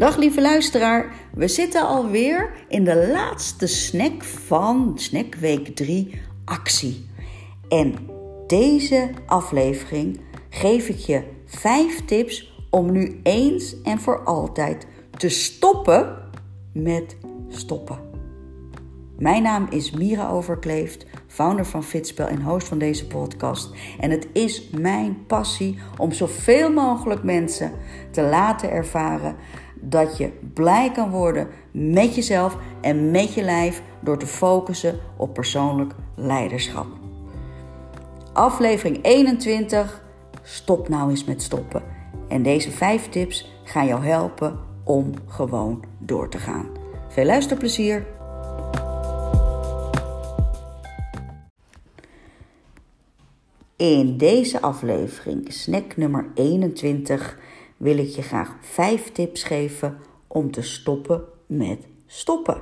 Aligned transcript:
Dag 0.00 0.16
lieve 0.16 0.40
luisteraar, 0.40 1.12
we 1.34 1.48
zitten 1.48 1.86
alweer 1.86 2.52
in 2.68 2.84
de 2.84 3.08
laatste 3.12 3.66
snack 3.66 4.24
van 4.24 4.92
Snackweek 4.94 5.76
3 5.76 6.20
actie. 6.44 7.06
En 7.68 7.94
deze 8.46 9.10
aflevering 9.26 10.20
geef 10.48 10.88
ik 10.88 10.96
je 10.96 11.22
5 11.46 12.04
tips 12.04 12.52
om 12.70 12.92
nu 12.92 13.20
eens 13.22 13.82
en 13.82 13.98
voor 13.98 14.24
altijd 14.24 14.86
te 15.16 15.28
stoppen 15.28 16.30
met 16.72 17.16
stoppen. 17.48 17.98
Mijn 19.18 19.42
naam 19.42 19.66
is 19.70 19.90
Mira 19.90 20.28
Overkleeft, 20.28 21.06
founder 21.26 21.66
van 21.66 21.84
Fitspel 21.84 22.26
en 22.26 22.42
host 22.42 22.68
van 22.68 22.78
deze 22.78 23.06
podcast. 23.06 23.70
En 23.98 24.10
het 24.10 24.28
is 24.32 24.70
mijn 24.70 25.26
passie 25.26 25.78
om 25.96 26.12
zoveel 26.12 26.72
mogelijk 26.72 27.22
mensen 27.22 27.72
te 28.10 28.22
laten 28.22 28.70
ervaren 28.70 29.36
dat 29.80 30.16
je 30.16 30.30
blij 30.54 30.90
kan 30.92 31.10
worden 31.10 31.48
met 31.70 32.14
jezelf 32.14 32.56
en 32.80 33.10
met 33.10 33.34
je 33.34 33.42
lijf 33.42 33.82
door 34.00 34.18
te 34.18 34.26
focussen 34.26 34.98
op 35.16 35.34
persoonlijk 35.34 35.92
leiderschap. 36.14 36.86
Aflevering 38.32 38.98
21. 39.02 40.02
Stop 40.42 40.88
nou 40.88 41.10
eens 41.10 41.24
met 41.24 41.42
stoppen. 41.42 41.82
En 42.28 42.42
deze 42.42 42.70
vijf 42.70 43.08
tips 43.08 43.52
gaan 43.64 43.86
jou 43.86 44.04
helpen 44.04 44.58
om 44.84 45.10
gewoon 45.26 45.84
door 45.98 46.28
te 46.28 46.38
gaan. 46.38 46.66
Veel 47.08 47.24
luisterplezier! 47.24 48.06
In 53.76 54.16
deze 54.16 54.60
aflevering, 54.60 55.52
snack 55.52 55.96
nummer 55.96 56.26
21, 56.34 57.38
wil 57.80 57.98
ik 57.98 58.08
je 58.08 58.22
graag 58.22 58.56
5 58.60 59.12
tips 59.12 59.42
geven 59.42 59.98
om 60.26 60.50
te 60.50 60.62
stoppen 60.62 61.24
met 61.46 61.86
stoppen. 62.06 62.60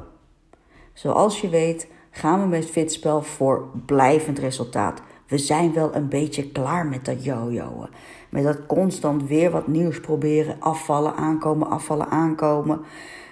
Zoals 0.92 1.40
je 1.40 1.48
weet 1.48 1.88
gaan 2.10 2.40
we 2.40 2.46
met 2.46 2.66
Fitspel 2.66 3.22
voor 3.22 3.68
blijvend 3.86 4.38
resultaat. 4.38 5.02
We 5.26 5.38
zijn 5.38 5.72
wel 5.72 5.94
een 5.94 6.08
beetje 6.08 6.50
klaar 6.50 6.86
met 6.86 7.04
dat 7.04 7.24
jojoen. 7.24 7.88
Met 8.28 8.44
dat 8.44 8.66
constant 8.66 9.28
weer 9.28 9.50
wat 9.50 9.66
nieuws 9.66 10.00
proberen, 10.00 10.56
afvallen, 10.60 11.14
aankomen, 11.14 11.70
afvallen, 11.70 12.08
aankomen. 12.08 12.80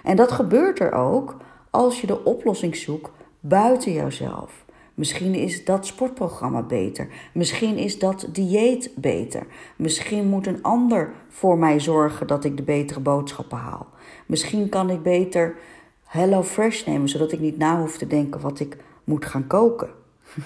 En 0.03 0.15
dat 0.15 0.31
gebeurt 0.31 0.79
er 0.79 0.91
ook 0.91 1.37
als 1.69 2.01
je 2.01 2.07
de 2.07 2.23
oplossing 2.23 2.75
zoekt 2.75 3.11
buiten 3.39 3.91
jouzelf. 3.91 4.65
Misschien 4.97 5.35
is 5.35 5.65
dat 5.65 5.85
sportprogramma 5.85 6.61
beter. 6.61 7.07
Misschien 7.33 7.77
is 7.77 7.99
dat 7.99 8.27
dieet 8.31 8.91
beter. 8.95 9.47
Misschien 9.75 10.27
moet 10.27 10.47
een 10.47 10.63
ander 10.63 11.13
voor 11.29 11.57
mij 11.57 11.79
zorgen 11.79 12.27
dat 12.27 12.43
ik 12.43 12.57
de 12.57 12.63
betere 12.63 12.99
boodschappen 12.99 13.57
haal. 13.57 13.87
Misschien 14.25 14.69
kan 14.69 14.89
ik 14.89 15.03
beter 15.03 15.55
Hello 16.03 16.43
Fresh 16.43 16.85
nemen, 16.85 17.09
zodat 17.09 17.31
ik 17.31 17.39
niet 17.39 17.57
na 17.57 17.79
hoef 17.79 17.97
te 17.97 18.07
denken 18.07 18.41
wat 18.41 18.59
ik 18.59 18.77
moet 19.03 19.25
gaan 19.25 19.47
koken. 19.47 19.89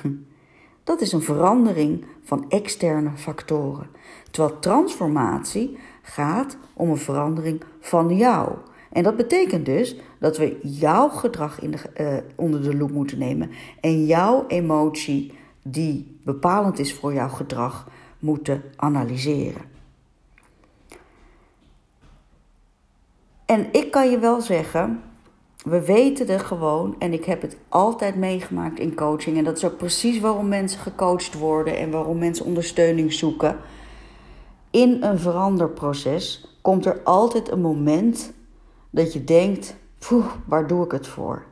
dat 0.83 1.01
is 1.01 1.11
een 1.11 1.21
verandering 1.21 2.05
van 2.23 2.45
externe 2.49 3.11
factoren. 3.15 3.87
Terwijl 4.31 4.59
transformatie 4.59 5.77
gaat 6.01 6.57
om 6.73 6.89
een 6.89 6.97
verandering 6.97 7.63
van 7.79 8.15
jou. 8.15 8.51
En 8.91 9.03
dat 9.03 9.17
betekent 9.17 9.65
dus 9.65 9.95
dat 10.19 10.37
we 10.37 10.59
jouw 10.61 11.09
gedrag 11.09 11.61
in 11.61 11.71
de, 11.71 11.77
uh, 12.01 12.17
onder 12.35 12.63
de 12.63 12.77
loep 12.77 12.91
moeten 12.91 13.17
nemen 13.17 13.51
en 13.79 14.05
jouw 14.05 14.45
emotie, 14.47 15.33
die 15.61 16.19
bepalend 16.23 16.79
is 16.79 16.93
voor 16.93 17.13
jouw 17.13 17.29
gedrag, 17.29 17.87
moeten 18.19 18.63
analyseren. 18.75 19.61
En 23.45 23.67
ik 23.71 23.91
kan 23.91 24.09
je 24.09 24.19
wel 24.19 24.41
zeggen, 24.41 25.01
we 25.63 25.85
weten 25.85 26.27
er 26.27 26.39
gewoon, 26.39 26.95
en 26.99 27.13
ik 27.13 27.25
heb 27.25 27.41
het 27.41 27.57
altijd 27.69 28.15
meegemaakt 28.15 28.79
in 28.79 28.95
coaching, 28.95 29.37
en 29.37 29.43
dat 29.43 29.57
is 29.57 29.65
ook 29.65 29.77
precies 29.77 30.19
waarom 30.19 30.47
mensen 30.47 30.79
gecoacht 30.79 31.33
worden 31.33 31.77
en 31.77 31.91
waarom 31.91 32.17
mensen 32.17 32.45
ondersteuning 32.45 33.13
zoeken. 33.13 33.57
In 34.69 35.03
een 35.03 35.19
veranderproces 35.19 36.55
komt 36.61 36.85
er 36.85 37.01
altijd 37.03 37.51
een 37.51 37.61
moment 37.61 38.33
dat 38.91 39.13
je 39.13 39.23
denkt: 39.23 39.75
poeh, 40.07 40.25
waar 40.45 40.67
doe 40.67 40.85
ik 40.85 40.91
het 40.91 41.07
voor? 41.07 41.45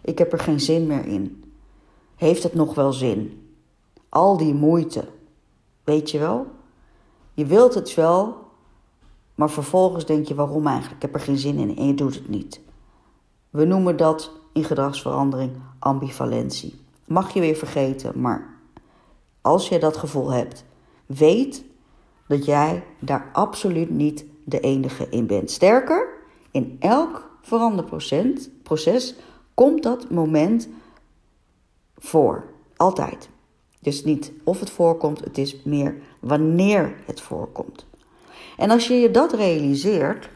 Ik 0.00 0.18
heb 0.18 0.32
er 0.32 0.38
geen 0.38 0.60
zin 0.60 0.86
meer 0.86 1.06
in. 1.06 1.52
Heeft 2.14 2.42
het 2.42 2.54
nog 2.54 2.74
wel 2.74 2.92
zin? 2.92 3.52
Al 4.08 4.36
die 4.36 4.54
moeite. 4.54 5.08
Weet 5.84 6.10
je 6.10 6.18
wel? 6.18 6.46
Je 7.34 7.46
wilt 7.46 7.74
het 7.74 7.94
wel, 7.94 8.36
maar 9.34 9.50
vervolgens 9.50 10.06
denk 10.06 10.26
je: 10.26 10.34
waarom 10.34 10.66
eigenlijk? 10.66 10.96
Ik 10.96 11.02
heb 11.02 11.14
er 11.14 11.26
geen 11.26 11.38
zin 11.38 11.58
in 11.58 11.76
en 11.76 11.86
je 11.86 11.94
doet 11.94 12.14
het 12.14 12.28
niet. 12.28 12.60
We 13.50 13.64
noemen 13.64 13.96
dat 13.96 14.30
in 14.52 14.64
gedragsverandering 14.64 15.52
ambivalentie. 15.78 16.80
Mag 17.04 17.34
je 17.34 17.40
weer 17.40 17.56
vergeten, 17.56 18.20
maar 18.20 18.56
als 19.40 19.68
je 19.68 19.78
dat 19.78 19.96
gevoel 19.96 20.30
hebt, 20.30 20.64
weet 21.06 21.64
dat 22.26 22.44
jij 22.44 22.84
daar 22.98 23.30
absoluut 23.32 23.90
niet 23.90 24.24
de 24.44 24.60
enige 24.60 25.08
in 25.08 25.26
bent. 25.26 25.50
Sterker, 25.50 26.17
in 26.50 26.76
elk 26.80 27.30
veranderproces 27.42 29.14
komt 29.54 29.82
dat 29.82 30.10
moment 30.10 30.68
voor. 31.96 32.44
Altijd. 32.76 33.28
Dus 33.80 34.04
niet 34.04 34.32
of 34.44 34.60
het 34.60 34.70
voorkomt, 34.70 35.24
het 35.24 35.38
is 35.38 35.62
meer 35.62 35.96
wanneer 36.20 36.94
het 37.04 37.20
voorkomt. 37.20 37.86
En 38.56 38.70
als 38.70 38.88
je 38.88 38.94
je 38.94 39.10
dat 39.10 39.32
realiseert, 39.32 40.28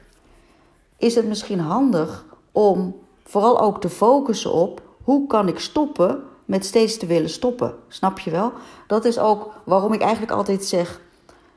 is 0.96 1.14
het 1.14 1.26
misschien 1.26 1.60
handig 1.60 2.24
om 2.52 2.96
vooral 3.24 3.60
ook 3.60 3.80
te 3.80 3.88
focussen 3.88 4.52
op 4.52 4.82
hoe 5.02 5.26
kan 5.26 5.48
ik 5.48 5.58
stoppen 5.58 6.22
met 6.44 6.64
steeds 6.64 6.96
te 6.96 7.06
willen 7.06 7.30
stoppen. 7.30 7.74
Snap 7.88 8.18
je 8.18 8.30
wel? 8.30 8.52
Dat 8.86 9.04
is 9.04 9.18
ook 9.18 9.52
waarom 9.64 9.92
ik 9.92 10.00
eigenlijk 10.00 10.32
altijd 10.32 10.64
zeg: 10.64 11.00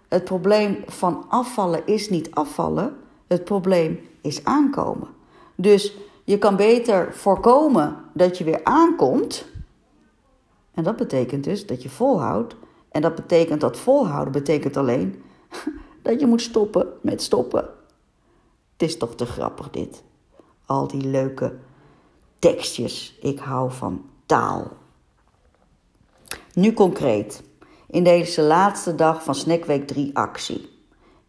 het 0.08 0.24
probleem 0.24 0.84
van 0.86 1.26
afvallen 1.30 1.82
is 1.86 2.10
niet 2.10 2.32
afvallen. 2.32 2.98
Het 3.28 3.44
probleem 3.44 4.00
is 4.25 4.44
aankomen. 4.44 5.08
Dus 5.56 5.97
je 6.24 6.38
kan 6.38 6.56
beter 6.56 7.13
voorkomen 7.13 7.97
dat 8.13 8.38
je 8.38 8.44
weer 8.44 8.63
aankomt. 8.63 9.46
En 10.74 10.84
dat 10.84 10.96
betekent 10.96 11.44
dus 11.44 11.66
dat 11.66 11.84
je 11.84 11.90
volhoudt. 11.90 12.56
En 12.90 13.02
dat 13.02 13.16
betekent 13.16 13.62
dat 13.62 13.78
volhouden 13.78 14.34
betekent 14.34 14.78
alleen 14.78 15.24
dat 16.02 16.19
je 16.19 16.25
moet 16.25 16.41
stoppen 16.41 16.88
met 17.02 17.22
stoppen. 17.22 17.69
Het 18.74 18.81
is 18.90 18.97
toch 18.97 19.16
te 19.16 19.25
grappig 19.25 19.69
dit. 19.69 20.03
Al 20.66 20.88
die 20.88 21.07
leuke 21.07 21.56
tekstjes. 22.40 23.18
Ik 23.22 23.40
hou 23.40 23.72
van 23.72 24.06
taal. 24.25 24.72
Nu 26.53 26.74
concreet. 26.74 27.44
In 27.88 28.03
deze 28.03 28.42
laatste 28.42 28.96
dag 28.96 29.24
van 29.24 29.36
Snackweek 29.36 29.88
3 29.88 30.18
actie 30.18 30.75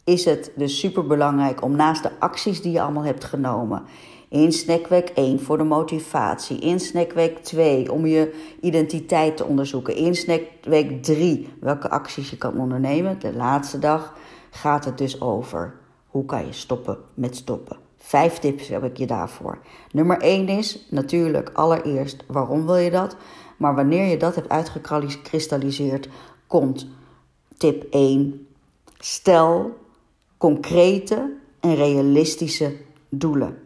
is 0.07 0.25
het 0.25 0.51
dus 0.55 0.79
super 0.79 1.07
belangrijk 1.07 1.63
om 1.63 1.75
naast 1.75 2.03
de 2.03 2.19
acties 2.19 2.61
die 2.61 2.71
je 2.71 2.81
allemaal 2.81 3.03
hebt 3.03 3.23
genomen. 3.23 3.83
In 4.29 4.51
snackweek 4.51 5.09
1 5.09 5.39
voor 5.39 5.57
de 5.57 5.63
motivatie. 5.63 6.59
In 6.59 6.79
snackweek 6.79 7.37
2 7.37 7.91
om 7.91 8.05
je 8.05 8.53
identiteit 8.61 9.37
te 9.37 9.45
onderzoeken. 9.45 9.95
In 9.95 10.15
snackweek 10.15 11.03
3 11.03 11.49
welke 11.59 11.89
acties 11.89 12.29
je 12.29 12.37
kan 12.37 12.59
ondernemen. 12.59 13.19
De 13.19 13.33
laatste 13.33 13.79
dag 13.79 14.13
gaat 14.49 14.85
het 14.85 14.97
dus 14.97 15.21
over 15.21 15.75
hoe 16.07 16.25
kan 16.25 16.45
je 16.45 16.53
stoppen 16.53 16.97
met 17.13 17.35
stoppen. 17.35 17.77
Vijf 17.97 18.39
tips 18.39 18.67
heb 18.67 18.83
ik 18.83 18.97
je 18.97 19.07
daarvoor. 19.07 19.59
Nummer 19.91 20.21
1 20.21 20.47
is 20.47 20.87
natuurlijk 20.89 21.49
allereerst 21.53 22.23
waarom 22.27 22.65
wil 22.65 22.77
je 22.77 22.91
dat? 22.91 23.15
Maar 23.57 23.75
wanneer 23.75 24.05
je 24.05 24.17
dat 24.17 24.35
hebt 24.35 24.49
uitgekristalliseerd, 24.49 26.09
komt 26.47 26.87
tip 27.57 27.85
1. 27.89 28.47
Stel 28.99 29.85
concrete 30.37 31.33
en 31.59 31.75
realistische 31.75 32.75
doelen. 33.09 33.57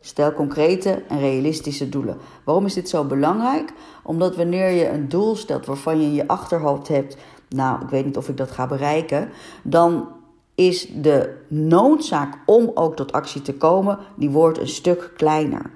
Stel 0.00 0.32
concrete 0.32 1.02
en 1.08 1.18
realistische 1.18 1.88
doelen. 1.88 2.18
Waarom 2.44 2.64
is 2.66 2.74
dit 2.74 2.88
zo 2.88 3.04
belangrijk? 3.04 3.72
Omdat 4.02 4.36
wanneer 4.36 4.70
je 4.70 4.88
een 4.88 5.08
doel 5.08 5.36
stelt 5.36 5.66
waarvan 5.66 6.00
je 6.00 6.06
in 6.06 6.14
je 6.14 6.28
achterhoofd 6.28 6.88
hebt, 6.88 7.16
nou, 7.48 7.82
ik 7.82 7.88
weet 7.88 8.04
niet 8.04 8.16
of 8.16 8.28
ik 8.28 8.36
dat 8.36 8.50
ga 8.50 8.66
bereiken, 8.66 9.28
dan 9.62 10.08
is 10.54 10.88
de 10.94 11.36
noodzaak 11.48 12.38
om 12.46 12.70
ook 12.74 12.96
tot 12.96 13.12
actie 13.12 13.42
te 13.42 13.54
komen, 13.54 13.98
die 14.16 14.30
wordt 14.30 14.58
een 14.58 14.68
stuk 14.68 15.12
kleiner. 15.16 15.70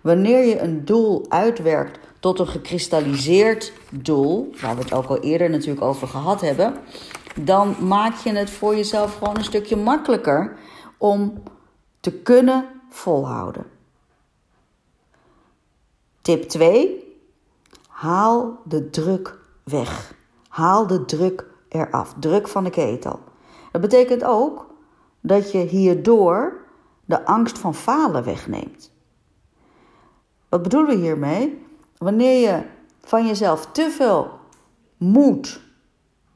Wanneer 0.00 0.46
je 0.46 0.60
een 0.60 0.84
doel 0.84 1.24
uitwerkt 1.28 1.98
tot 2.20 2.38
een 2.38 2.46
gekristalliseerd 2.46 3.72
doel, 3.90 4.50
waar 4.60 4.76
we 4.76 4.82
het 4.82 4.92
ook 4.92 5.06
al 5.06 5.18
eerder 5.18 5.50
natuurlijk 5.50 5.82
over 5.84 6.08
gehad 6.08 6.40
hebben, 6.40 6.74
dan 7.40 7.86
maak 7.86 8.14
je 8.14 8.32
het 8.32 8.50
voor 8.50 8.76
jezelf 8.76 9.18
gewoon 9.18 9.36
een 9.36 9.44
stukje 9.44 9.76
makkelijker 9.76 10.58
om 10.98 11.42
te 12.00 12.12
kunnen 12.12 12.68
volhouden. 12.88 13.64
Tip 16.20 16.42
2. 16.42 17.16
Haal 17.88 18.58
de 18.64 18.90
druk 18.90 19.38
weg. 19.62 20.14
Haal 20.48 20.86
de 20.86 21.04
druk 21.04 21.46
eraf. 21.68 22.14
Druk 22.18 22.48
van 22.48 22.64
de 22.64 22.70
ketel. 22.70 23.20
Dat 23.72 23.80
betekent 23.80 24.24
ook 24.24 24.66
dat 25.20 25.52
je 25.52 25.58
hierdoor 25.58 26.64
de 27.04 27.24
angst 27.24 27.58
van 27.58 27.74
falen 27.74 28.24
wegneemt. 28.24 28.90
Wat 30.48 30.62
bedoelen 30.62 30.96
we 30.96 31.02
hiermee? 31.02 31.66
Wanneer 31.98 32.40
je 32.48 32.62
van 33.00 33.26
jezelf 33.26 33.66
te 33.66 33.90
veel 33.90 34.30
moet, 34.96 35.60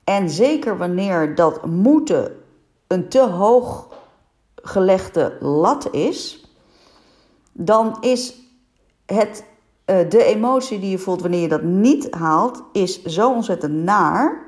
en 0.06 0.30
zeker 0.30 0.78
wanneer 0.78 1.34
dat 1.34 1.66
moeten 1.66 2.36
een 2.86 3.08
te 3.08 3.20
hoog 3.20 3.88
gelegde 4.54 5.36
lat 5.40 5.92
is, 5.92 6.50
dan 7.52 7.96
is 8.00 8.34
het, 9.06 9.44
uh, 9.86 10.08
de 10.08 10.24
emotie 10.24 10.78
die 10.78 10.90
je 10.90 10.98
voelt 10.98 11.20
wanneer 11.20 11.40
je 11.40 11.48
dat 11.48 11.62
niet 11.62 12.14
haalt, 12.14 12.62
is 12.72 13.02
zo 13.02 13.32
ontzettend 13.32 13.72
naar. 13.72 14.46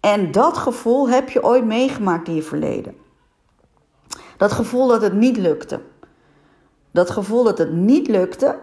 En 0.00 0.32
dat 0.32 0.56
gevoel 0.56 1.08
heb 1.08 1.30
je 1.30 1.44
ooit 1.44 1.64
meegemaakt 1.64 2.28
in 2.28 2.34
je 2.34 2.42
verleden. 2.42 2.94
Dat 4.36 4.52
gevoel 4.52 4.88
dat 4.88 5.02
het 5.02 5.14
niet 5.14 5.36
lukte. 5.36 5.80
Dat 6.90 7.10
gevoel 7.10 7.44
dat 7.44 7.58
het 7.58 7.72
niet 7.72 8.08
lukte, 8.08 8.58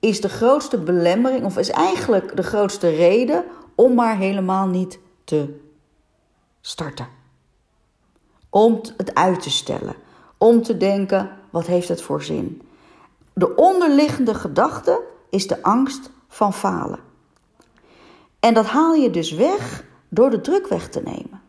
is 0.00 0.20
de 0.20 0.28
grootste 0.28 0.78
belemmering, 0.78 1.44
of 1.44 1.58
is 1.58 1.70
eigenlijk 1.70 2.36
de 2.36 2.42
grootste 2.42 2.88
reden 2.88 3.44
om 3.80 3.94
maar 3.94 4.16
helemaal 4.16 4.66
niet 4.66 4.98
te 5.24 5.54
starten. 6.60 7.08
Om 8.50 8.80
het 8.96 9.14
uit 9.14 9.42
te 9.42 9.50
stellen. 9.50 9.94
Om 10.38 10.62
te 10.62 10.76
denken, 10.76 11.30
wat 11.50 11.66
heeft 11.66 11.88
het 11.88 12.02
voor 12.02 12.22
zin? 12.22 12.62
De 13.32 13.54
onderliggende 13.54 14.34
gedachte 14.34 15.02
is 15.30 15.46
de 15.46 15.62
angst 15.62 16.10
van 16.28 16.52
falen. 16.52 16.98
En 18.40 18.54
dat 18.54 18.66
haal 18.66 18.94
je 18.94 19.10
dus 19.10 19.32
weg 19.32 19.84
door 20.08 20.30
de 20.30 20.40
druk 20.40 20.66
weg 20.66 20.88
te 20.88 21.00
nemen. 21.00 21.40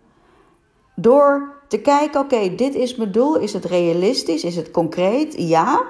Door 0.95 1.55
te 1.67 1.77
kijken, 1.77 2.21
oké, 2.21 2.55
dit 2.55 2.75
is 2.75 2.95
mijn 2.95 3.11
doel. 3.11 3.37
Is 3.37 3.53
het 3.53 3.65
realistisch? 3.65 4.43
Is 4.43 4.55
het 4.55 4.71
concreet? 4.71 5.33
Ja. 5.37 5.83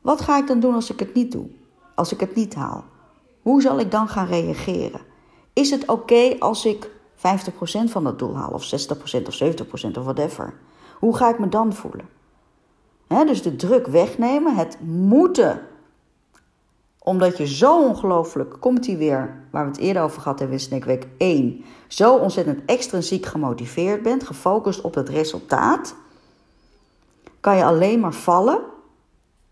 Wat 0.00 0.20
ga 0.20 0.38
ik 0.38 0.46
dan 0.46 0.60
doen 0.60 0.74
als 0.74 0.90
ik 0.90 0.98
het 0.98 1.14
niet 1.14 1.32
doe? 1.32 1.46
Als 1.94 2.12
ik 2.12 2.20
het 2.20 2.34
niet 2.34 2.54
haal? 2.54 2.84
Hoe 3.42 3.62
zal 3.62 3.78
ik 3.78 3.90
dan 3.90 4.08
gaan 4.08 4.26
reageren? 4.26 5.12
Is 5.54 5.70
het 5.70 5.88
oké 5.88 6.36
als 6.38 6.64
ik 6.64 6.90
50% 7.16 7.20
van 7.84 8.04
dat 8.04 8.18
doel 8.18 8.36
haal, 8.36 8.50
of 8.50 8.64
60% 8.64 9.26
of 9.26 9.42
70% 9.42 9.98
of 9.98 10.04
whatever? 10.04 10.54
Hoe 10.98 11.16
ga 11.16 11.28
ik 11.28 11.38
me 11.38 11.48
dan 11.48 11.72
voelen? 11.72 12.08
dus 13.08 13.42
de 13.42 13.56
druk 13.56 13.86
wegnemen, 13.86 14.54
het 14.54 14.78
moeten. 14.86 15.66
Omdat 16.98 17.38
je 17.38 17.46
zo 17.46 17.82
ongelooflijk, 17.82 18.56
komt 18.60 18.86
hij 18.86 18.96
weer, 18.96 19.44
waar 19.50 19.64
we 19.64 19.70
het 19.70 19.80
eerder 19.80 20.02
over 20.02 20.22
gehad 20.22 20.38
hebben 20.38 20.56
in 20.56 20.64
Snackweek 20.64 21.06
1, 21.18 21.64
zo 21.88 22.16
ontzettend 22.16 22.60
extrinsiek 22.66 23.26
gemotiveerd 23.26 24.02
bent, 24.02 24.24
gefocust 24.24 24.80
op 24.80 24.94
het 24.94 25.08
resultaat, 25.08 25.94
kan 27.40 27.56
je 27.56 27.64
alleen 27.64 28.00
maar 28.00 28.14
vallen 28.14 28.60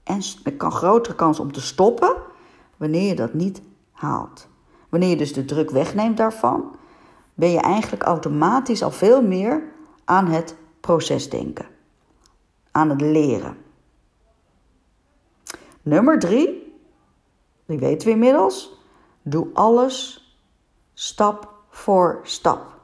en 0.02 0.20
er 0.44 0.52
kan 0.52 0.72
grotere 0.72 1.14
kans 1.14 1.40
om 1.40 1.52
te 1.52 1.60
stoppen 1.60 2.14
wanneer 2.76 3.08
je 3.08 3.14
dat 3.14 3.34
niet 3.34 3.62
haalt. 3.93 4.48
Wanneer 4.93 5.11
je 5.11 5.17
dus 5.17 5.33
de 5.33 5.44
druk 5.44 5.71
wegneemt 5.71 6.17
daarvan, 6.17 6.77
ben 7.35 7.50
je 7.50 7.61
eigenlijk 7.61 8.03
automatisch 8.03 8.83
al 8.83 8.91
veel 8.91 9.23
meer 9.23 9.62
aan 10.05 10.27
het 10.27 10.56
proces 10.81 11.31
denken 11.31 11.67
aan 12.73 12.91
het 12.91 13.00
leren. 13.00 13.56
Nummer 15.83 16.19
drie, 16.19 16.75
die 17.67 17.79
weten 17.79 18.09
we 18.09 18.15
inmiddels. 18.15 18.81
Doe 19.23 19.47
alles 19.53 20.27
stap 20.94 21.55
voor 21.69 22.21
stap. 22.23 22.81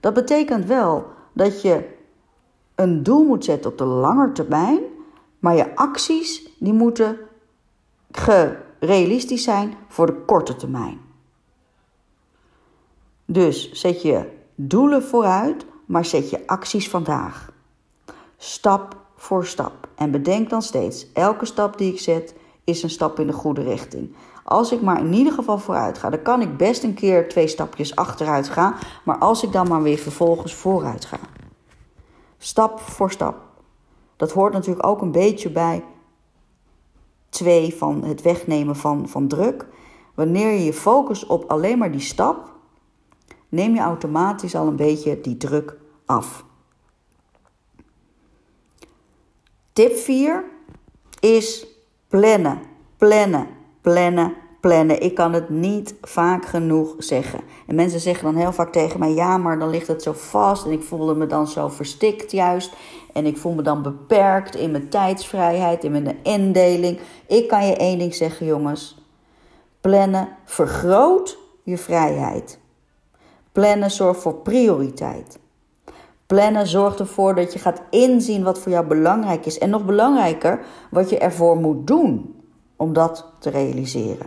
Dat 0.00 0.14
betekent 0.14 0.64
wel 0.64 1.06
dat 1.32 1.62
je 1.62 1.88
een 2.74 3.02
doel 3.02 3.24
moet 3.24 3.44
zetten 3.44 3.70
op 3.70 3.78
de 3.78 3.84
lange 3.84 4.32
termijn, 4.32 4.80
maar 5.38 5.56
je 5.56 5.76
acties 5.76 6.50
die 6.58 6.72
moeten 6.72 7.18
realistisch 8.78 9.44
zijn 9.44 9.74
voor 9.88 10.06
de 10.06 10.24
korte 10.26 10.56
termijn. 10.56 11.11
Dus 13.32 13.72
zet 13.72 14.02
je 14.02 14.24
doelen 14.54 15.02
vooruit, 15.02 15.66
maar 15.86 16.04
zet 16.04 16.30
je 16.30 16.46
acties 16.46 16.88
vandaag. 16.88 17.52
Stap 18.36 18.96
voor 19.16 19.46
stap. 19.46 19.88
En 19.94 20.10
bedenk 20.10 20.50
dan 20.50 20.62
steeds, 20.62 21.12
elke 21.12 21.44
stap 21.44 21.78
die 21.78 21.92
ik 21.92 22.00
zet 22.00 22.34
is 22.64 22.82
een 22.82 22.90
stap 22.90 23.20
in 23.20 23.26
de 23.26 23.32
goede 23.32 23.62
richting. 23.62 24.14
Als 24.44 24.72
ik 24.72 24.82
maar 24.82 25.00
in 25.00 25.12
ieder 25.12 25.32
geval 25.32 25.58
vooruit 25.58 25.98
ga, 25.98 26.10
dan 26.10 26.22
kan 26.22 26.40
ik 26.40 26.56
best 26.56 26.82
een 26.82 26.94
keer 26.94 27.28
twee 27.28 27.46
stapjes 27.46 27.96
achteruit 27.96 28.48
gaan. 28.48 28.74
Maar 29.04 29.18
als 29.18 29.42
ik 29.42 29.52
dan 29.52 29.68
maar 29.68 29.82
weer 29.82 29.98
vervolgens 29.98 30.54
vooruit 30.54 31.04
ga. 31.04 31.18
Stap 32.38 32.80
voor 32.80 33.10
stap. 33.10 33.36
Dat 34.16 34.32
hoort 34.32 34.52
natuurlijk 34.52 34.86
ook 34.86 35.00
een 35.00 35.12
beetje 35.12 35.50
bij 35.50 35.84
twee 37.28 37.74
van 37.74 38.04
het 38.04 38.22
wegnemen 38.22 38.76
van, 38.76 39.08
van 39.08 39.28
druk. 39.28 39.66
Wanneer 40.14 40.52
je 40.52 40.64
je 40.64 40.72
focust 40.72 41.26
op 41.26 41.50
alleen 41.50 41.78
maar 41.78 41.92
die 41.92 42.00
stap, 42.00 42.51
neem 43.52 43.74
je 43.74 43.80
automatisch 43.80 44.54
al 44.54 44.66
een 44.66 44.76
beetje 44.76 45.20
die 45.20 45.36
druk 45.36 45.76
af. 46.06 46.44
Tip 49.72 49.96
4 49.96 50.44
is 51.20 51.66
plannen, 52.08 52.60
plannen, 52.96 53.46
plannen, 53.80 54.34
plannen. 54.60 55.02
Ik 55.02 55.14
kan 55.14 55.32
het 55.32 55.48
niet 55.48 55.94
vaak 56.00 56.46
genoeg 56.46 56.94
zeggen. 56.98 57.40
En 57.66 57.74
mensen 57.74 58.00
zeggen 58.00 58.24
dan 58.24 58.36
heel 58.36 58.52
vaak 58.52 58.72
tegen 58.72 58.98
mij: 58.98 59.12
ja, 59.12 59.38
maar 59.38 59.58
dan 59.58 59.70
ligt 59.70 59.86
het 59.86 60.02
zo 60.02 60.12
vast. 60.12 60.66
En 60.66 60.72
ik 60.72 60.82
voelde 60.82 61.14
me 61.14 61.26
dan 61.26 61.46
zo 61.46 61.68
verstikt 61.68 62.30
juist. 62.30 62.72
En 63.12 63.26
ik 63.26 63.36
voel 63.36 63.52
me 63.52 63.62
dan 63.62 63.82
beperkt 63.82 64.54
in 64.54 64.70
mijn 64.70 64.88
tijdsvrijheid, 64.88 65.84
in 65.84 65.92
mijn 65.92 66.18
indeling. 66.22 66.98
Ik 67.26 67.48
kan 67.48 67.66
je 67.66 67.76
één 67.76 67.98
ding 67.98 68.14
zeggen, 68.14 68.46
jongens: 68.46 68.98
plannen 69.80 70.28
vergroot 70.44 71.38
je 71.62 71.78
vrijheid. 71.78 72.60
Plannen 73.52 73.90
zorgt 73.90 74.20
voor 74.20 74.34
prioriteit. 74.34 75.38
Plannen 76.26 76.66
zorgt 76.66 77.00
ervoor 77.00 77.34
dat 77.34 77.52
je 77.52 77.58
gaat 77.58 77.82
inzien 77.90 78.42
wat 78.42 78.58
voor 78.58 78.72
jou 78.72 78.86
belangrijk 78.86 79.46
is. 79.46 79.58
En 79.58 79.70
nog 79.70 79.84
belangrijker, 79.84 80.64
wat 80.90 81.10
je 81.10 81.18
ervoor 81.18 81.56
moet 81.56 81.86
doen 81.86 82.42
om 82.76 82.92
dat 82.92 83.32
te 83.38 83.50
realiseren. 83.50 84.26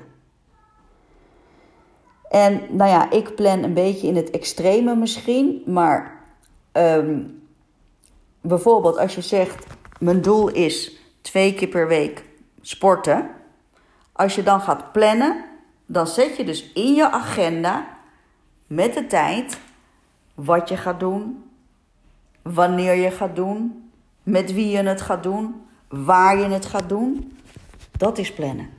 En 2.30 2.62
nou 2.70 2.90
ja, 2.90 3.12
ik 3.12 3.36
plan 3.36 3.64
een 3.64 3.74
beetje 3.74 4.08
in 4.08 4.16
het 4.16 4.30
extreme 4.30 4.96
misschien. 4.96 5.64
Maar 5.66 6.22
ehm, 6.72 7.24
bijvoorbeeld 8.42 8.98
als 8.98 9.16
je 9.16 9.22
zegt, 9.22 9.66
mijn 10.00 10.22
doel 10.22 10.48
is 10.48 11.00
twee 11.22 11.54
keer 11.54 11.68
per 11.68 11.88
week 11.88 12.26
sporten. 12.62 13.30
Als 14.12 14.36
je 14.36 14.44
dan 14.44 14.62
gaat 14.62 14.92
plannen, 14.92 15.46
dan 15.86 16.08
zet 16.08 16.38
je 16.38 16.44
dus 16.44 16.72
in 16.74 16.94
je 16.94 17.12
agenda 17.12 17.95
met 18.76 18.94
de 18.94 19.08
tijd 19.08 19.60
wat 20.34 20.70
je 20.70 20.78
gaat 20.78 21.00
doen, 21.00 21.44
wanneer 22.42 22.94
je 22.94 23.12
gaat 23.12 23.36
doen, 23.36 23.90
met 24.24 24.54
wie 24.54 24.68
je 24.68 24.78
het 24.78 25.02
gaat 25.02 25.24
doen, 25.24 25.56
waar 25.88 26.38
je 26.38 26.46
het 26.46 26.66
gaat 26.66 26.90
doen. 26.90 27.38
Dat 27.92 28.18
is 28.18 28.34
plannen. 28.34 28.70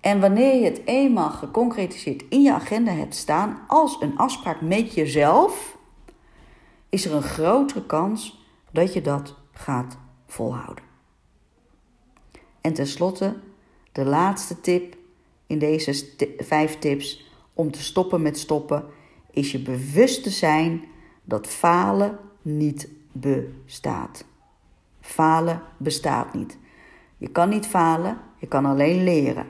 En 0.00 0.20
wanneer 0.20 0.54
je 0.54 0.64
het 0.64 0.80
eenmaal 0.84 1.30
geconcretiseerd 1.30 2.24
in 2.28 2.42
je 2.42 2.52
agenda 2.52 2.92
hebt 2.92 3.14
staan 3.14 3.60
als 3.66 3.96
een 4.00 4.16
afspraak 4.16 4.60
met 4.60 4.94
jezelf, 4.94 5.76
is 6.88 7.04
er 7.04 7.14
een 7.14 7.22
grotere 7.22 7.86
kans 7.86 8.44
dat 8.70 8.92
je 8.92 9.00
dat 9.00 9.34
gaat 9.52 9.96
volhouden. 10.26 10.84
En 12.60 12.72
tenslotte, 12.72 13.36
de 13.92 14.04
laatste 14.04 14.60
tip 14.60 14.96
in 15.46 15.58
deze 15.58 16.06
vijf 16.38 16.78
tips 16.78 17.23
om 17.54 17.70
te 17.70 17.82
stoppen 17.82 18.22
met 18.22 18.38
stoppen, 18.38 18.84
is 19.30 19.52
je 19.52 19.62
bewust 19.62 20.22
te 20.22 20.30
zijn 20.30 20.84
dat 21.24 21.46
falen 21.46 22.18
niet 22.42 22.88
bestaat. 23.12 24.24
Falen 25.00 25.62
bestaat 25.76 26.34
niet. 26.34 26.58
Je 27.16 27.28
kan 27.28 27.48
niet 27.48 27.66
falen, 27.66 28.18
je 28.38 28.46
kan 28.46 28.64
alleen 28.64 29.04
leren. 29.04 29.46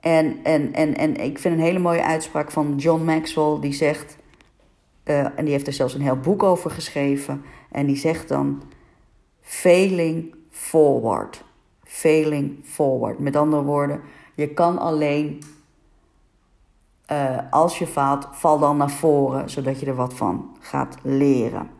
En, 0.00 0.38
en, 0.42 0.72
en, 0.72 0.96
en 0.96 1.16
ik 1.16 1.38
vind 1.38 1.54
een 1.54 1.60
hele 1.60 1.78
mooie 1.78 2.04
uitspraak 2.04 2.50
van 2.50 2.76
John 2.76 3.04
Maxwell, 3.04 3.60
die 3.60 3.72
zegt, 3.72 4.16
uh, 5.04 5.38
en 5.38 5.44
die 5.44 5.52
heeft 5.52 5.66
er 5.66 5.72
zelfs 5.72 5.94
een 5.94 6.00
heel 6.00 6.20
boek 6.20 6.42
over 6.42 6.70
geschreven, 6.70 7.42
en 7.70 7.86
die 7.86 7.96
zegt 7.96 8.28
dan: 8.28 8.62
failing 9.40 10.34
forward. 10.50 11.44
Failing 11.84 12.58
forward. 12.64 13.18
Met 13.18 13.36
andere 13.36 13.62
woorden, 13.62 14.00
je 14.40 14.48
kan 14.48 14.78
alleen 14.78 15.42
uh, 17.12 17.38
als 17.50 17.78
je 17.78 17.86
faalt, 17.86 18.28
val 18.32 18.58
dan 18.58 18.76
naar 18.76 18.90
voren, 18.90 19.50
zodat 19.50 19.80
je 19.80 19.86
er 19.86 19.94
wat 19.94 20.14
van 20.14 20.56
gaat 20.60 20.96
leren. 21.02 21.70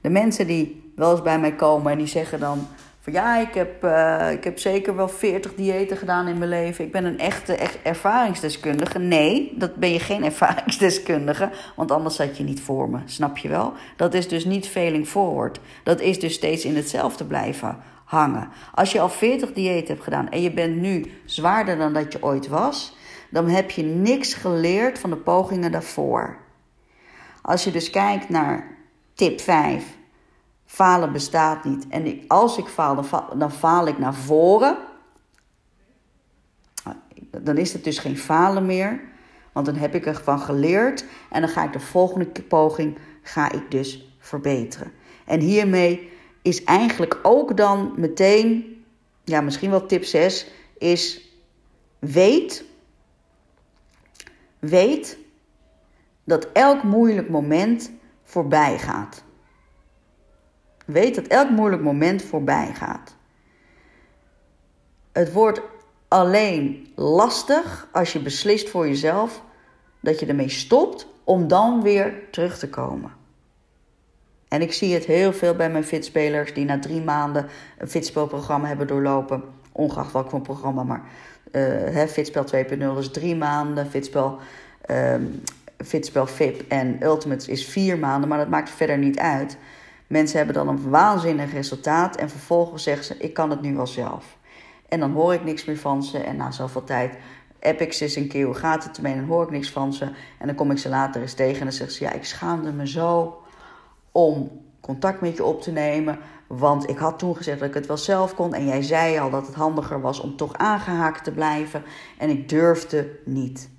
De 0.00 0.08
mensen 0.08 0.46
die 0.46 0.92
wel 0.96 1.10
eens 1.10 1.22
bij 1.22 1.40
mij 1.40 1.54
komen 1.54 1.92
en 1.92 1.98
die 1.98 2.06
zeggen 2.06 2.40
dan 2.40 2.66
van 3.00 3.12
ja, 3.12 3.38
ik 3.38 3.54
heb, 3.54 3.84
uh, 3.84 4.30
ik 4.30 4.44
heb 4.44 4.58
zeker 4.58 4.96
wel 4.96 5.08
40 5.08 5.54
diëten 5.54 5.96
gedaan 5.96 6.28
in 6.28 6.38
mijn 6.38 6.50
leven. 6.50 6.84
Ik 6.84 6.92
ben 6.92 7.04
een 7.04 7.18
echte 7.18 7.54
echt 7.54 7.78
ervaringsdeskundige. 7.82 8.98
Nee, 8.98 9.54
dat 9.56 9.74
ben 9.74 9.92
je 9.92 10.00
geen 10.00 10.24
ervaringsdeskundige, 10.30 11.50
want 11.76 11.90
anders 11.90 12.16
zat 12.16 12.36
je 12.36 12.44
niet 12.44 12.60
voor 12.60 12.90
me. 12.90 12.98
Snap 13.04 13.36
je 13.36 13.48
wel? 13.48 13.72
Dat 13.96 14.14
is 14.14 14.28
dus 14.28 14.44
niet 14.44 14.68
failing 14.68 15.06
forward. 15.06 15.60
Dat 15.82 16.00
is 16.00 16.20
dus 16.20 16.34
steeds 16.34 16.64
in 16.64 16.76
hetzelfde 16.76 17.24
blijven 17.24 17.76
hangen. 18.06 18.48
Als 18.74 18.92
je 18.92 19.00
al 19.00 19.08
40 19.08 19.52
diëten 19.52 19.88
hebt 19.88 20.04
gedaan 20.04 20.28
en 20.28 20.42
je 20.42 20.52
bent 20.52 20.76
nu 20.76 21.12
zwaarder 21.24 21.78
dan 21.78 21.92
dat 21.92 22.12
je 22.12 22.22
ooit 22.22 22.48
was, 22.48 22.96
dan 23.30 23.48
heb 23.48 23.70
je 23.70 23.82
niks 23.82 24.34
geleerd 24.34 24.98
van 24.98 25.10
de 25.10 25.16
pogingen 25.16 25.72
daarvoor. 25.72 26.36
Als 27.42 27.64
je 27.64 27.70
dus 27.70 27.90
kijkt 27.90 28.28
naar 28.28 28.76
tip 29.14 29.40
5, 29.40 29.84
falen 30.64 31.12
bestaat 31.12 31.64
niet. 31.64 31.88
En 31.88 32.20
als 32.28 32.58
ik 32.58 32.66
faal, 32.66 32.94
dan 32.94 33.04
faal, 33.04 33.38
dan 33.38 33.52
faal 33.52 33.86
ik 33.86 33.98
naar 33.98 34.14
voren. 34.14 34.76
Dan 37.30 37.56
is 37.56 37.72
het 37.72 37.84
dus 37.84 37.98
geen 37.98 38.18
falen 38.18 38.66
meer, 38.66 39.00
want 39.52 39.66
dan 39.66 39.74
heb 39.74 39.94
ik 39.94 40.06
ervan 40.06 40.38
geleerd 40.38 41.04
en 41.30 41.40
dan 41.40 41.50
ga 41.50 41.64
ik 41.64 41.72
de 41.72 41.80
volgende 41.80 42.26
poging 42.48 42.98
ga 43.22 43.52
ik 43.52 43.70
dus 43.70 44.16
verbeteren. 44.18 44.92
En 45.24 45.40
hiermee 45.40 46.10
is 46.46 46.64
eigenlijk 46.64 47.18
ook 47.22 47.56
dan 47.56 47.92
meteen, 47.96 48.84
ja, 49.24 49.40
misschien 49.40 49.70
wel 49.70 49.86
tip 49.86 50.04
6, 50.04 50.46
is 50.78 51.30
weet, 51.98 52.64
weet 54.58 55.18
dat 56.24 56.52
elk 56.52 56.82
moeilijk 56.82 57.28
moment 57.28 57.90
voorbij 58.22 58.78
gaat. 58.78 59.22
Weet 60.84 61.14
dat 61.14 61.26
elk 61.26 61.50
moeilijk 61.50 61.82
moment 61.82 62.22
voorbij 62.22 62.74
gaat. 62.74 63.16
Het 65.12 65.32
wordt 65.32 65.60
alleen 66.08 66.92
lastig 66.94 67.88
als 67.92 68.12
je 68.12 68.20
beslist 68.20 68.68
voor 68.68 68.88
jezelf 68.88 69.42
dat 70.00 70.20
je 70.20 70.26
ermee 70.26 70.48
stopt 70.48 71.06
om 71.24 71.48
dan 71.48 71.82
weer 71.82 72.30
terug 72.30 72.58
te 72.58 72.68
komen. 72.68 73.12
En 74.56 74.62
ik 74.62 74.72
zie 74.72 74.94
het 74.94 75.04
heel 75.04 75.32
veel 75.32 75.54
bij 75.54 75.70
mijn 75.70 75.84
fitspelers 75.84 76.54
die 76.54 76.64
na 76.64 76.78
drie 76.78 77.02
maanden 77.02 77.46
een 77.78 77.88
fitspelprogramma 77.88 78.68
hebben 78.68 78.86
doorlopen. 78.86 79.42
Ongeacht 79.72 80.12
welk 80.12 80.42
programma, 80.42 80.82
maar 80.82 81.02
uh, 81.52 82.02
Fitspel 82.02 82.44
2.0 82.54 82.98
is 82.98 83.10
drie 83.10 83.36
maanden. 83.36 83.86
Fitspel, 83.86 84.38
um, 84.90 85.42
Fitspel 85.84 86.26
VIP 86.26 86.64
en 86.68 87.02
Ultimates 87.02 87.48
is 87.48 87.66
vier 87.66 87.98
maanden, 87.98 88.28
maar 88.28 88.38
dat 88.38 88.48
maakt 88.48 88.70
verder 88.70 88.98
niet 88.98 89.18
uit. 89.18 89.56
Mensen 90.06 90.36
hebben 90.36 90.54
dan 90.54 90.68
een 90.68 90.90
waanzinnig 90.90 91.52
resultaat 91.52 92.16
en 92.16 92.30
vervolgens 92.30 92.82
zeggen 92.82 93.04
ze: 93.04 93.16
Ik 93.18 93.34
kan 93.34 93.50
het 93.50 93.62
nu 93.62 93.74
wel 93.74 93.86
zelf. 93.86 94.36
En 94.88 95.00
dan 95.00 95.12
hoor 95.12 95.34
ik 95.34 95.44
niks 95.44 95.64
meer 95.64 95.78
van 95.78 96.02
ze. 96.02 96.18
En 96.18 96.36
na 96.36 96.50
zoveel 96.50 96.84
tijd 96.84 97.14
ze 97.60 98.02
eens 98.04 98.16
een 98.16 98.28
keer 98.28 98.44
hoe 98.44 98.54
gaat 98.54 98.84
het 98.84 98.96
ermee 98.96 99.12
en 99.12 99.18
dan 99.18 99.28
hoor 99.28 99.42
ik 99.42 99.50
niks 99.50 99.70
van 99.70 99.92
ze. 99.92 100.04
En 100.38 100.46
dan 100.46 100.54
kom 100.54 100.70
ik 100.70 100.78
ze 100.78 100.88
later 100.88 101.20
eens 101.20 101.34
tegen 101.34 101.58
en 101.58 101.64
dan 101.64 101.72
zeggen 101.72 101.96
ze: 101.96 102.04
Ja, 102.04 102.12
ik 102.12 102.24
schaamde 102.24 102.72
me 102.72 102.88
zo 102.88 103.40
om 104.16 104.50
contact 104.80 105.20
met 105.20 105.36
je 105.36 105.44
op 105.44 105.62
te 105.62 105.70
nemen. 105.70 106.18
Want 106.46 106.88
ik 106.88 106.98
had 106.98 107.18
toen 107.18 107.36
gezegd 107.36 107.58
dat 107.58 107.68
ik 107.68 107.74
het 107.74 107.86
wel 107.86 107.96
zelf 107.96 108.34
kon. 108.34 108.54
En 108.54 108.66
jij 108.66 108.82
zei 108.82 109.18
al 109.18 109.30
dat 109.30 109.46
het 109.46 109.54
handiger 109.54 110.00
was 110.00 110.20
om 110.20 110.36
toch 110.36 110.54
aangehaakt 110.54 111.24
te 111.24 111.32
blijven. 111.32 111.82
En 112.18 112.30
ik 112.30 112.48
durfde 112.48 113.18
niet. 113.24 113.70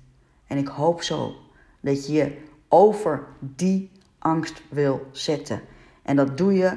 En 0.46 0.58
ik 0.58 0.68
hoop 0.68 1.02
zo 1.02 1.34
dat 1.80 2.06
je 2.06 2.38
over 2.68 3.26
die 3.38 3.90
angst 4.18 4.62
wil 4.68 5.06
zetten. 5.10 5.60
En 6.02 6.16
dat 6.16 6.36
doe 6.36 6.52
je 6.52 6.76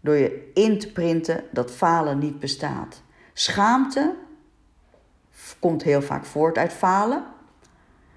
door 0.00 0.16
je 0.16 0.50
in 0.54 0.78
te 0.78 0.92
printen 0.92 1.44
dat 1.52 1.70
falen 1.70 2.18
niet 2.18 2.40
bestaat. 2.40 3.02
Schaamte 3.32 4.14
komt 5.58 5.82
heel 5.82 6.02
vaak 6.02 6.24
voort 6.24 6.58
uit 6.58 6.72
falen. 6.72 7.24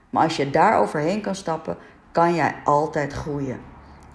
Maar 0.10 0.24
als 0.24 0.38
je 0.38 0.50
daar 0.50 0.80
overheen 0.80 1.22
kan 1.22 1.36
stappen, 1.36 1.78
kan 2.12 2.34
jij 2.34 2.56
altijd 2.64 3.14
groeien 3.14 3.70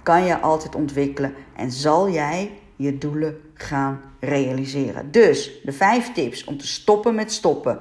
kan 0.06 0.24
je 0.24 0.40
altijd 0.40 0.74
ontwikkelen 0.74 1.34
en 1.56 1.70
zal 1.70 2.10
jij 2.10 2.50
je 2.76 2.98
doelen 2.98 3.40
gaan 3.54 4.00
realiseren. 4.20 5.10
Dus 5.10 5.60
de 5.64 5.72
vijf 5.72 6.12
tips 6.12 6.44
om 6.44 6.58
te 6.58 6.66
stoppen 6.66 7.14
met 7.14 7.32
stoppen. 7.32 7.78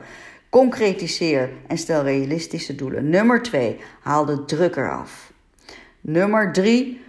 Concretiseer 0.50 1.50
en 1.67 1.77
stel 1.77 2.03
realistische 2.03 2.75
doelen. 2.75 3.10
Nummer 3.10 3.41
twee, 3.41 3.79
haal 4.01 4.25
de 4.25 4.46
druk 4.46 4.75
eraf. 4.75 5.32
Nummer 6.01 6.53
drie, 6.53 7.01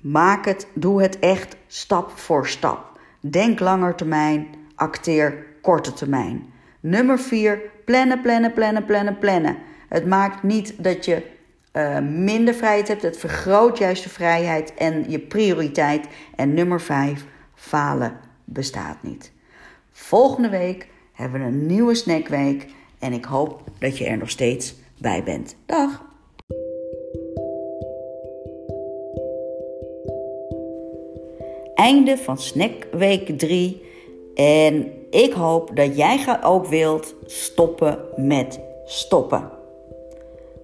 maak 0.00 0.44
het, 0.44 0.66
doe 0.74 1.02
het 1.02 1.18
echt 1.18 1.56
stap 1.66 2.10
voor 2.10 2.48
stap. 2.48 2.98
Denk 3.20 3.60
langer 3.60 3.94
termijn, 3.94 4.46
acteer 4.74 5.46
korte 5.62 5.92
termijn. 5.92 6.52
Nummer 6.80 7.18
vier, 7.18 7.60
plannen, 7.84 8.20
plannen, 8.20 8.52
plannen, 8.52 8.84
plannen, 8.84 9.18
plannen. 9.18 9.56
Het 9.88 10.06
maakt 10.06 10.42
niet 10.42 10.84
dat 10.84 11.04
je 11.04 11.34
uh, 11.76 11.98
minder 11.98 12.54
vrijheid 12.54 12.88
hebt. 12.88 13.02
Het 13.02 13.16
vergroot 13.16 13.78
juist 13.78 14.02
de 14.02 14.08
vrijheid 14.08 14.74
en 14.74 15.04
je 15.10 15.18
prioriteit. 15.18 16.06
En 16.36 16.54
nummer 16.54 16.80
5, 16.80 17.24
falen 17.54 18.18
bestaat 18.44 19.02
niet. 19.02 19.32
Volgende 19.92 20.48
week 20.48 20.88
hebben 21.12 21.40
we 21.40 21.46
een 21.46 21.66
nieuwe 21.66 21.94
snackweek. 21.94 22.66
En 22.98 23.12
ik 23.12 23.24
hoop 23.24 23.62
dat 23.78 23.98
je 23.98 24.04
er 24.04 24.18
nog 24.18 24.30
steeds 24.30 24.74
bij 24.98 25.22
bent. 25.22 25.56
Dag! 25.66 26.04
Einde 31.74 32.18
van 32.18 32.38
snackweek 32.38 33.38
3. 33.38 33.82
En 34.34 34.92
ik 35.10 35.32
hoop 35.32 35.76
dat 35.76 35.96
jij 35.96 36.42
ook 36.42 36.66
wilt 36.66 37.14
stoppen 37.26 37.98
met 38.16 38.60
stoppen. 38.84 39.50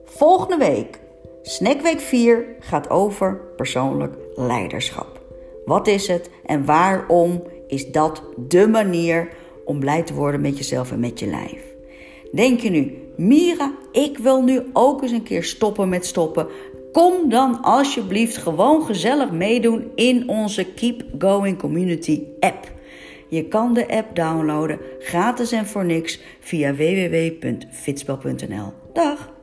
Volgende 0.05 0.57
week 0.57 1.01
Snackweek 1.43 2.01
4 2.01 2.45
gaat 2.61 2.91
over 2.91 3.41
persoonlijk 3.57 4.15
leiderschap. 4.35 5.21
Wat 5.65 5.87
is 5.87 6.07
het 6.09 6.31
en 6.47 6.65
waarom 6.65 7.43
is 7.67 7.91
dat 7.91 8.23
de 8.37 8.69
manier 8.69 9.29
om 9.65 9.79
blij 9.79 10.03
te 10.03 10.15
worden 10.15 10.41
met 10.41 10.59
jezelf 10.59 10.93
en 10.93 11.01
met 11.01 11.19
je 11.19 11.27
lijf? 11.27 11.65
Denk 12.33 12.61
je 12.61 12.71
nu, 12.71 13.03
Mira, 13.17 13.75
ik 13.93 14.19
wil 14.19 14.43
nu 14.43 14.63
ook 14.73 15.03
eens 15.03 15.13
een 15.13 15.23
keer 15.23 15.45
stoppen 15.45 15.89
met 15.89 16.07
stoppen. 16.07 16.47
Kom 16.93 17.29
dan 17.29 17.63
alsjeblieft 17.63 18.37
gewoon 18.37 18.83
gezellig 18.83 19.31
meedoen 19.31 19.91
in 19.95 20.29
onze 20.29 20.65
Keep 20.65 21.05
Going 21.19 21.59
Community 21.59 22.23
app. 22.41 22.73
Je 23.29 23.49
kan 23.49 23.75
de 23.75 23.89
app 23.89 24.17
downloaden, 24.17 24.79
gratis 24.99 25.53
en 25.53 25.67
voor 25.67 25.85
niks, 25.85 26.21
via 26.41 26.75
www.fitspel.nl. 26.75 28.73
Dag! 28.93 29.41